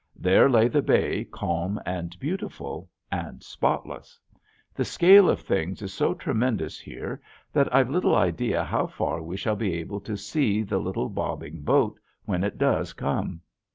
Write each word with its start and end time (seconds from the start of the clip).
There 0.15 0.49
lay 0.49 0.67
the 0.67 0.81
bay 0.81 1.25
calm 1.25 1.79
and 1.85 2.19
beautiful 2.19 2.89
and 3.11 3.43
spotless. 3.43 4.19
The 4.73 4.83
scale 4.83 5.29
of 5.29 5.41
things 5.41 5.83
is 5.83 5.93
so 5.93 6.15
tremendous 6.15 6.79
here 6.79 7.21
that 7.53 7.71
I've 7.71 7.91
little 7.91 8.15
idea 8.15 8.63
how 8.63 8.87
far 8.87 9.21
we 9.21 9.37
shall 9.37 9.55
be 9.55 9.75
able 9.75 9.99
to 9.99 10.17
see 10.17 10.63
the 10.63 10.79
little, 10.79 11.07
bobbing 11.09 11.61
boat 11.61 11.99
when 12.25 12.43
it 12.43 12.57
does 12.57 12.93
come. 12.93 13.41